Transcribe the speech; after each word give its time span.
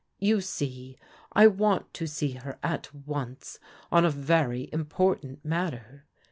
"You 0.29 0.41
see, 0.41 0.97
I 1.31 1.45
want 1.45 1.93
to 1.93 2.07
see 2.07 2.31
her 2.31 2.57
at 2.63 2.91
once 2.91 3.59
on 3.91 4.03
a 4.03 4.09
very 4.09 4.67
important 4.73 5.45
matter. 5.45 6.07